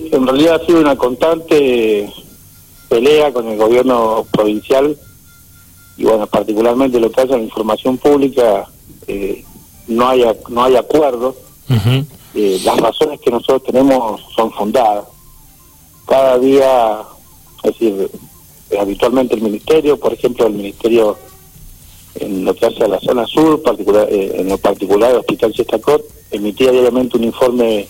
[0.00, 2.12] Sí, en realidad ha sido una constante
[2.88, 4.96] pelea con el gobierno provincial
[6.00, 8.66] y bueno, particularmente lo que hace la información pública,
[9.06, 9.44] eh,
[9.86, 11.36] no hay no hay acuerdo.
[12.34, 15.04] Eh, las razones que nosotros tenemos son fundadas.
[16.06, 17.02] Cada día,
[17.64, 18.10] es decir,
[18.80, 21.18] habitualmente el ministerio, por ejemplo, el ministerio
[22.14, 25.52] en lo que hace a la zona sur, particular, eh, en lo particular el Hospital
[25.52, 27.86] Chestacot, emitía diariamente un informe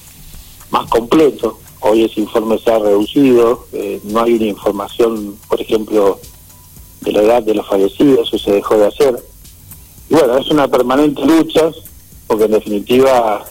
[0.70, 1.59] más completo.
[1.80, 6.18] Hoy ese informe se ha reducido, eh, no hay una información, por ejemplo,
[7.00, 9.22] de la edad de los fallecidos, eso se dejó de hacer.
[10.10, 11.70] Y bueno, es una permanente lucha,
[12.26, 13.44] porque en definitiva,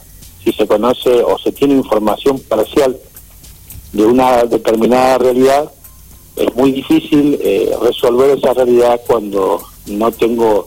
[0.43, 2.97] si se conoce o se tiene información parcial
[3.93, 5.71] de una determinada realidad,
[6.35, 10.65] es muy difícil eh, resolver esa realidad cuando no tengo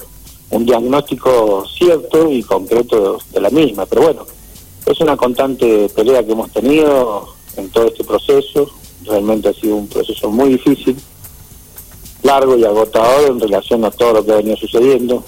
[0.51, 3.87] un diagnóstico cierto y concreto de la misma.
[3.87, 4.27] Pero bueno,
[4.85, 8.71] es una constante pelea que hemos tenido en todo este proceso.
[9.05, 10.97] Realmente ha sido un proceso muy difícil,
[12.23, 15.25] largo y agotador en relación a todo lo que ha venido sucediendo.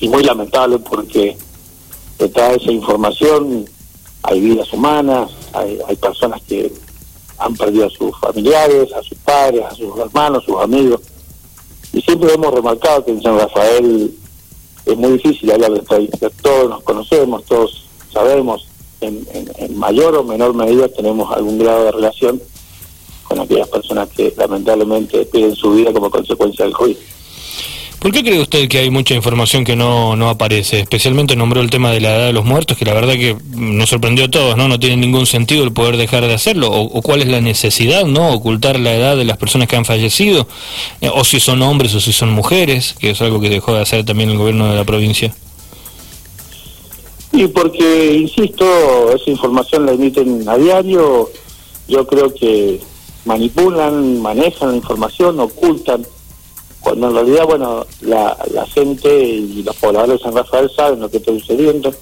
[0.00, 1.36] Y muy lamentable porque
[2.18, 3.64] detrás de esa información
[4.22, 6.72] hay vidas humanas, hay, hay personas que
[7.38, 11.00] han perdido a sus familiares, a sus padres, a sus hermanos, a sus amigos.
[11.92, 14.14] Y siempre hemos remarcado que en San Rafael
[14.86, 16.30] es muy difícil hablar de estadística.
[16.42, 18.66] Todos nos conocemos, todos sabemos,
[19.06, 22.40] en, mayor o menor medida tenemos algún grado de relación
[23.24, 26.96] con aquellas personas que lamentablemente pierden su vida como consecuencia del COVID.
[28.04, 30.80] ¿Por qué cree usted que hay mucha información que no, no aparece?
[30.80, 33.88] Especialmente nombró el tema de la edad de los muertos, que la verdad que nos
[33.88, 34.68] sorprendió a todos, ¿no?
[34.68, 36.70] No tiene ningún sentido el poder dejar de hacerlo.
[36.70, 38.28] O, cuál es la necesidad, ¿no?
[38.34, 40.46] Ocultar la edad de las personas que han fallecido.
[41.00, 43.80] Eh, o si son hombres o si son mujeres, que es algo que dejó de
[43.80, 45.34] hacer también el gobierno de la provincia.
[47.34, 48.64] Y porque, insisto,
[49.12, 51.30] esa información la emiten a diario.
[51.88, 52.80] Yo creo que
[53.24, 56.06] manipulan, manejan la información, ocultan
[56.80, 58.36] cuando en realidad, bueno, la,
[58.72, 61.92] gente y los pobladores de San Rafael saben lo que está sucediendo.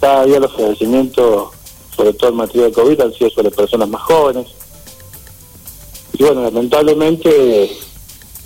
[0.00, 1.50] Cada día los fallecimientos,
[1.94, 4.46] sobre todo en materia de COVID, han sido sobre personas más jóvenes.
[6.18, 7.70] Y bueno, lamentablemente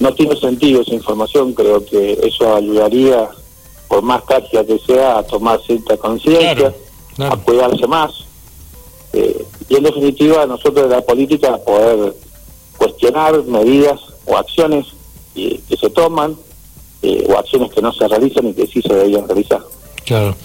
[0.00, 3.31] no tiene sentido esa información, creo que eso ayudaría,
[3.91, 6.73] por más trágica que sea, a tomar cierta conciencia,
[7.19, 8.12] a cuidarse más.
[9.12, 12.15] Eh, y en definitiva, nosotros de la política poder
[12.79, 14.87] cuestionar medidas o acciones
[15.34, 16.37] que, se toman
[17.03, 19.61] eh, o acciones que no se realizan y que sí se deberían realizar.
[20.06, 20.37] Claro.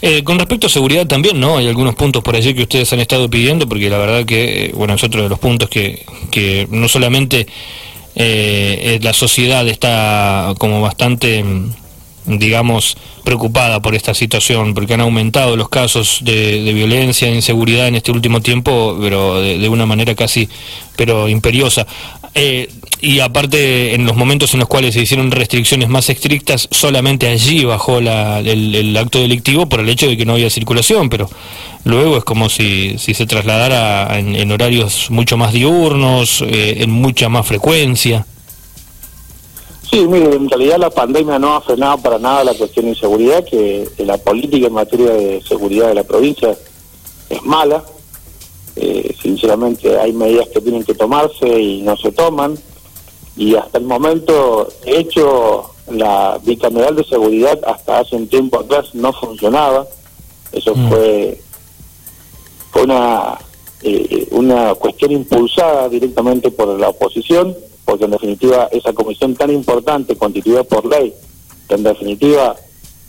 [0.00, 1.58] Eh, con respecto a seguridad también, ¿no?
[1.58, 4.72] Hay algunos puntos por allí que ustedes han estado pidiendo, porque la verdad que, eh,
[4.74, 7.46] bueno, es otro de los puntos que, que no solamente
[8.16, 11.44] la sociedad está como bastante
[12.26, 17.96] digamos, preocupada por esta situación, porque han aumentado los casos de, violencia e inseguridad en
[17.96, 20.48] este último tiempo, pero de, una manera casi,
[20.96, 21.86] pero imperiosa.
[22.34, 22.68] Eh,
[23.00, 27.64] y aparte, en los momentos en los cuales se hicieron restricciones más estrictas, solamente allí
[27.64, 31.28] bajó el, acto delictivo por el hecho de que no había circulación, pero
[31.84, 37.28] luego es como si, si se trasladara en, horarios mucho más diurnos, eh, en mucha
[37.28, 38.24] más frecuencia.
[39.94, 43.44] Sí, mire, en realidad la pandemia no ha frenado para nada la cuestión de inseguridad,
[43.44, 46.58] que, la política en materia de seguridad de la provincia
[47.30, 47.84] es mala.
[48.74, 52.58] Eh, sinceramente hay medidas que tienen que tomarse y no se toman.
[53.36, 58.92] Y hasta el momento, de hecho, la bicameral de seguridad hasta hace un tiempo atrás
[58.96, 59.86] no funcionaba.
[60.50, 60.88] Eso mm.
[60.88, 61.40] fue,
[62.72, 63.38] fue una,
[63.80, 70.16] eh, una cuestión impulsada directamente por la oposición porque en definitiva esa comisión tan importante,
[70.16, 71.12] constituida por ley,
[71.68, 72.56] que en definitiva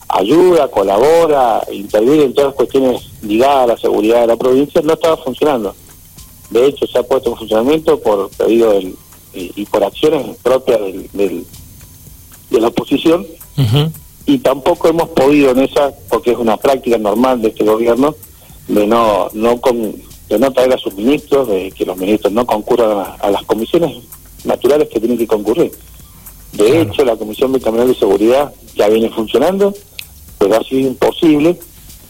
[0.08, 4.94] ayuda, colabora, interviene en todas las cuestiones ligadas a la seguridad de la provincia, no
[4.94, 5.76] estaba funcionando.
[6.50, 8.96] De hecho, se ha puesto en funcionamiento por pedido del,
[9.34, 11.46] y, por acciones propias del,
[12.50, 13.26] de la oposición,
[14.26, 18.16] y tampoco hemos podido en esa, porque es una práctica normal de este gobierno,
[18.68, 19.96] de no, no con,
[20.30, 23.96] de no traer a sus ministros, de que los ministros no concurran a las comisiones
[24.46, 25.72] naturales que tienen que concurrir.
[26.54, 29.74] De hecho, la Comisión Bicameral de Seguridad ya viene funcionando,
[30.38, 31.60] pero ha sido imposible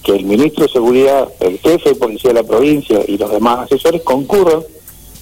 [0.03, 3.65] que el ministro de Seguridad, el jefe de policía de la provincia y los demás
[3.65, 4.61] asesores concurran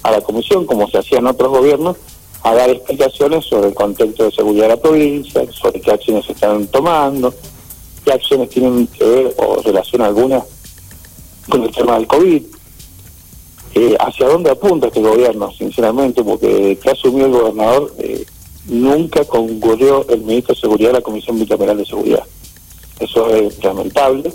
[0.02, 1.96] a la comisión, como se hacía en otros gobiernos,
[2.42, 6.32] a dar explicaciones sobre el contexto de seguridad de la provincia, sobre qué acciones se
[6.32, 7.34] están tomando,
[8.04, 10.44] qué acciones tienen que ver o relación alguna
[11.48, 12.42] con el tema del COVID.
[13.74, 18.24] Eh, hacia dónde apunta este gobierno, sinceramente, porque que asumió el gobernador eh,
[18.66, 22.22] nunca concurrió el ministro de Seguridad a la Comisión Bicameral de Seguridad.
[23.00, 24.32] Eso es lamentable.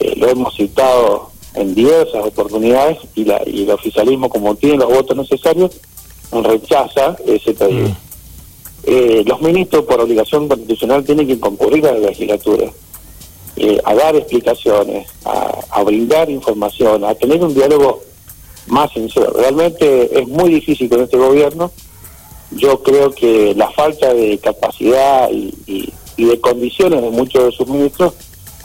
[0.00, 4.92] Eh, lo hemos citado en diversas oportunidades y, la, y el oficialismo, como tiene los
[4.92, 5.80] votos necesarios,
[6.32, 7.88] rechaza ese pedido.
[7.88, 7.96] Mm.
[8.86, 12.70] Eh, los ministros, por obligación constitucional, tienen que concurrir a la legislatura,
[13.56, 18.02] eh, a dar explicaciones, a, brindar información, a tener un diálogo
[18.66, 19.32] más sincero.
[19.36, 21.70] Realmente es muy difícil con este gobierno.
[22.50, 28.14] Yo creo que la falta de capacidad y, de condiciones de muchos de sus ministros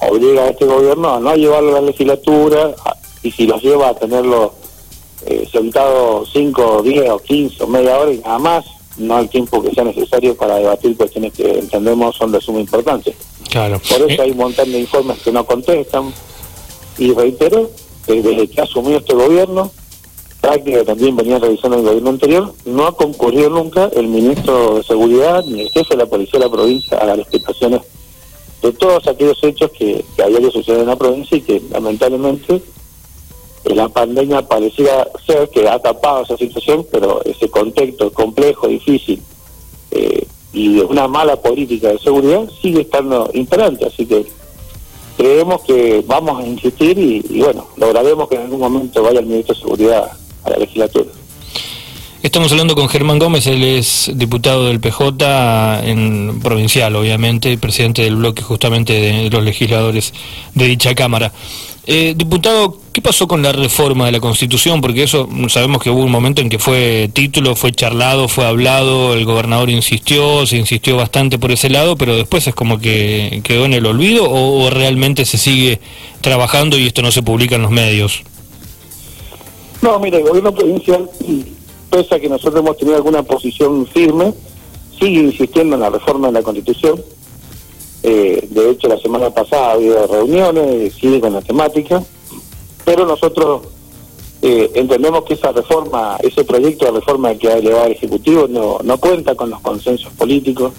[0.02, 2.76] obliga a este gobierno a no llevarlo a la legislatura
[3.24, 4.54] y si los lleva a tenerlo
[5.26, 8.66] eh, sentado 5, 10 o 15 o media hora y nada más,
[8.98, 13.14] no el tiempo que sea necesario para debatir cuestiones que entendemos son de suma importancia.
[13.50, 13.80] Claro.
[13.80, 16.14] Por eso eh, hay un montón de informes que no contestan.
[16.98, 17.70] Y reitero
[18.06, 19.72] que desde que ha asumido este gobierno,
[20.42, 25.44] práctica también venía revisando el gobierno anterior, no ha concurrido nunca el ministro de Seguridad
[25.46, 27.82] ni el jefe de la Policía de la provincia a las explicaciones
[28.62, 32.62] de todos aquellos hechos que, había que suceder en la provincia y que lamentablemente
[33.66, 39.22] la pandemia parecía ser que ha tapado esa situación, pero ese contexto complejo, difícil
[39.92, 43.86] eh, y una mala política de seguridad sigue estando imperante.
[43.86, 44.26] Así que
[45.18, 49.54] creemos que vamos a insistir y, bueno, lograremos que en algún momento vaya el ministro
[49.54, 50.12] de Seguridad
[50.44, 51.10] a la legislatura.
[52.22, 58.18] Estamos hablando con Germán Gómez, él es diputado del PJ en provincial, obviamente, presidente del
[58.18, 60.14] bloque justamente de los legisladores
[60.54, 61.32] de dicha Cámara.
[61.92, 64.80] Eh, diputado, ¿qué pasó con la reforma de la Constitución?
[64.80, 69.16] Porque eso sabemos que hubo un momento en que fue título, fue charlado, fue hablado,
[69.16, 73.66] el gobernador insistió, se insistió bastante por ese lado, pero después es como que quedó
[73.66, 75.80] en el olvido o, realmente se sigue
[76.22, 78.22] trabajando y esto no se publica en los medios.
[79.82, 81.10] No, mire, el gobierno provincial,
[81.90, 84.34] pese a que nosotros hemos tenido alguna posición firme,
[85.00, 87.02] sigue insistiendo en la reforma de la Constitución
[88.02, 92.02] eh, de hecho, la semana pasada ha habido reuniones, sigue con la temática,
[92.86, 93.64] pero nosotros
[94.42, 98.80] eh, entendemos que esa reforma, ese proyecto de reforma que ha elevado el Ejecutivo no,
[98.84, 100.72] no cuenta con los consensos políticos.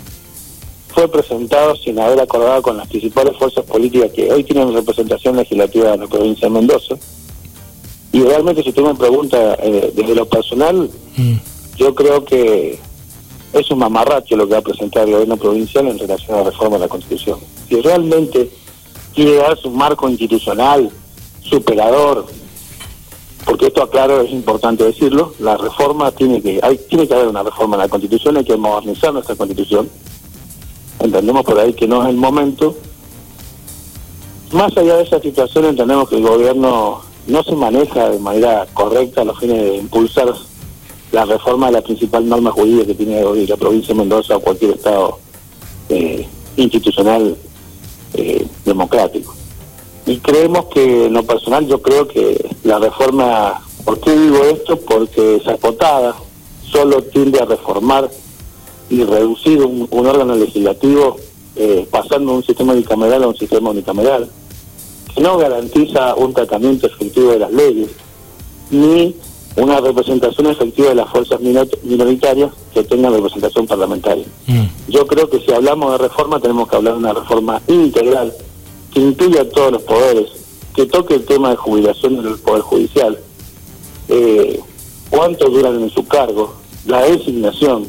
[0.88, 5.94] Fue presentado sin haber acordado con las principales fuerzas políticas que hoy tienen representación legislativa
[5.94, 6.96] en la provincia de Mendoza.
[8.12, 11.34] Y realmente, si usted me pregunta eh, desde lo personal, mm.
[11.76, 12.78] yo creo que
[13.52, 16.76] es un mamarracho lo que ha presentado el gobierno provincial en relación a la reforma
[16.76, 17.38] de la Constitución.
[17.68, 18.50] Si realmente
[19.14, 20.90] quiere darse un marco institucional
[21.42, 22.26] superador,
[23.44, 27.42] porque esto aclaro, es importante decirlo, la reforma tiene que, hay, tiene que haber una
[27.42, 29.88] reforma en la Constitución, hay que modernizar nuestra Constitución.
[30.98, 32.76] Entendemos por ahí que no es el momento.
[34.52, 39.22] Más allá de esa situación, entendemos que el gobierno no se maneja de manera correcta
[39.22, 40.34] a los fines de impulsar
[41.12, 44.40] la reforma de la principal norma jurídica que tiene hoy la provincia de Mendoza o
[44.40, 45.18] cualquier estado
[45.88, 46.26] eh,
[46.56, 47.36] institucional
[48.14, 49.34] eh, democrático.
[50.06, 54.76] Y creemos que en lo personal yo creo que la reforma, ¿por qué digo esto?
[54.78, 56.16] Porque esa acotada,
[56.70, 58.08] solo tiende a reformar
[58.88, 61.16] y reducir un, órgano legislativo
[61.56, 64.28] eh, pasando de un sistema bicameral a un sistema unicameral,
[65.18, 67.90] no garantiza un tratamiento efectivo de las leyes,
[68.70, 69.14] ni
[69.56, 74.24] una representación efectiva de las fuerzas minoritarias que tengan representación parlamentaria.
[74.46, 74.64] Mm.
[74.88, 78.32] Yo creo que si hablamos de reforma tenemos que hablar de una reforma integral
[78.92, 80.30] que incluya todos los poderes,
[80.74, 83.18] que toque el tema de jubilación del Poder Judicial,
[84.08, 84.60] eh,
[85.10, 86.54] cuánto duran en su cargo,
[86.86, 87.86] la designación,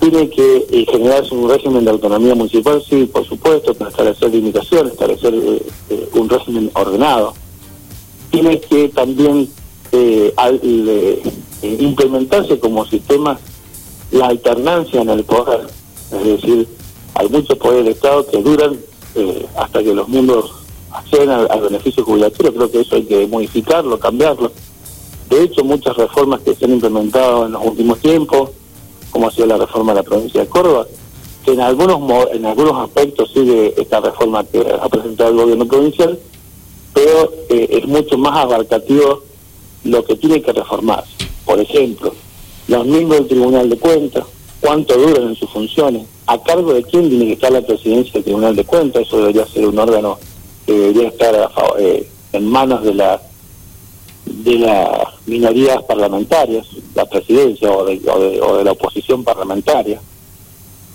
[0.00, 4.92] tiene que eh, generarse un régimen de autonomía municipal, sí, por supuesto, para establecer limitaciones,
[4.92, 7.34] establecer eh, un régimen ordenado.
[8.30, 9.48] Tiene que también
[9.90, 11.22] eh, al eh,
[11.62, 13.38] implementarse como sistema
[14.10, 15.66] la alternancia en el poder.
[16.12, 16.68] Es decir,
[17.14, 18.76] hay muchos poderes del Estado que duran
[19.14, 20.52] eh, hasta que los mundos
[20.92, 22.54] acceden al, beneficio jubilatorio.
[22.54, 24.52] Creo que eso hay que modificarlo, cambiarlo.
[25.30, 28.50] De hecho, muchas reformas que se han implementado en los últimos tiempos,
[29.10, 30.86] como ha sido la reforma de la provincia de Córdoba,
[31.44, 36.18] que en algunos en algunos aspectos sigue esta reforma que ha presentado el gobierno provincial,
[36.92, 39.22] pero es mucho más abarcativo
[39.84, 41.10] lo que tiene que reformarse.
[41.44, 42.12] Por ejemplo,
[42.66, 44.24] los miembros del Tribunal de Cuentas,
[44.60, 48.24] cuánto duran en sus funciones, a cargo de quién tiene que estar la presidencia del
[48.24, 50.18] Tribunal de Cuentas, eso debería ser un órgano
[50.66, 53.22] que debería estar eh, en manos de la
[54.44, 58.00] de las minorías parlamentarias, la presidencia o de,
[58.40, 60.00] o de, la oposición parlamentaria,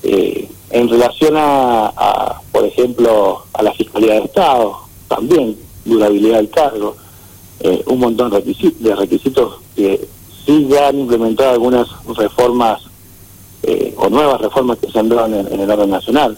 [0.03, 6.95] eh, en relación a, por ejemplo, a la Fiscalía de Estado, también durabilidad del cargo,
[7.59, 10.07] eh, un montón de requisitos, que
[10.45, 12.81] sí ya han implementado algunas reformas
[13.61, 16.37] eh, o nuevas reformas que se han dado en, el orden nacional.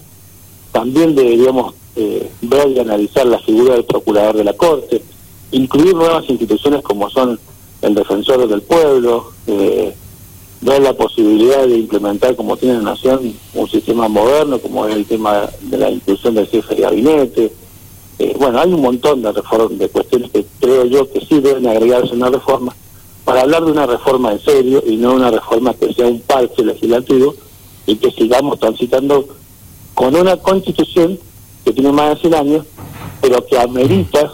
[0.71, 5.01] También deberíamos eh, ver y analizar la figura del procurador de la Corte,
[5.51, 7.39] incluir nuevas instituciones como son
[7.81, 9.95] el defensor del pueblo, eh,
[10.61, 15.05] ver la posibilidad de implementar, como tiene la Nación, un sistema moderno, como es el
[15.05, 17.53] tema de la inclusión del jefe de gabinete.
[18.17, 21.67] Eh, bueno, hay un montón de, reformas, de cuestiones que creo yo que sí deben
[21.67, 22.75] agregarse a una reforma,
[23.25, 26.63] para hablar de una reforma en serio y no una reforma que sea un parche
[26.63, 27.35] legislativo
[27.87, 29.27] y que sigamos transitando
[29.93, 31.19] con una constitución
[31.63, 32.65] que tiene más de 100 años,
[33.21, 34.31] pero que amerita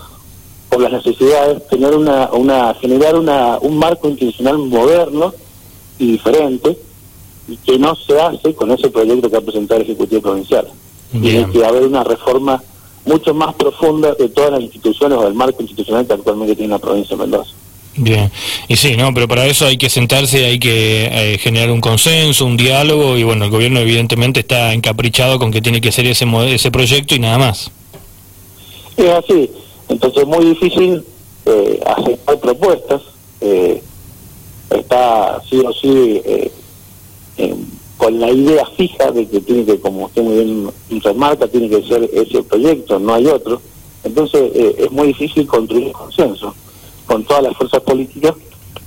[0.71, 5.33] por las necesidades tener una, una generar una, un marco institucional moderno
[5.99, 6.77] y diferente
[7.49, 10.65] y que no se hace con ese proyecto que ha presentado el Ejecutivo Provincial.
[11.11, 12.63] Tiene que haber una reforma
[13.05, 16.79] mucho más profunda de todas las instituciones o del marco institucional que actualmente tiene la
[16.79, 17.51] provincia de Mendoza.
[17.97, 18.31] Bien,
[18.69, 22.45] y sí, no, pero para eso hay que sentarse, hay que eh, generar un consenso,
[22.45, 26.25] un diálogo, y bueno, el gobierno evidentemente está encaprichado con que tiene que ser ese,
[26.47, 27.69] ese proyecto y nada más.
[28.95, 29.49] Es así,
[29.91, 31.03] entonces es muy difícil
[31.45, 31.79] eh,
[32.41, 33.01] propuestas,
[33.41, 33.83] eh,
[34.69, 36.51] está sí o sí eh,
[37.97, 40.71] con la idea fija de que tiene que, como usted muy bien
[41.03, 43.61] remarca, tiene que ser ese proyecto, no hay otro,
[44.03, 46.55] entonces es muy difícil construir un consenso
[47.05, 48.33] con todas las fuerzas políticas,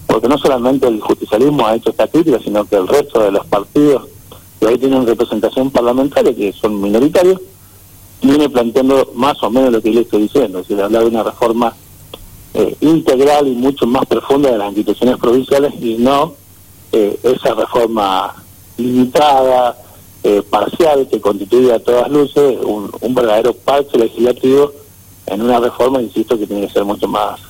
[0.07, 3.47] porque no solamente el justicialismo ha hecho esta crítica, sino que el resto de los
[3.47, 4.09] partidos
[4.59, 7.41] que hoy tienen representación parlamentaria, que son minoritarios,
[8.25, 11.23] viene planteando más o menos lo que yo estoy diciendo, es decir, hablar de una
[11.23, 11.75] reforma
[12.55, 16.35] eh, integral y mucho más profunda de las instituciones provinciales y no
[16.93, 18.33] eh, esa reforma
[18.77, 19.77] limitada,
[20.23, 24.73] eh, parcial, que constituye a todas luces un, un verdadero parche legislativo
[25.27, 27.41] en una reforma, insisto, que tiene que ser mucho más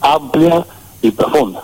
[0.00, 0.64] amplia
[1.02, 1.56] y profunda.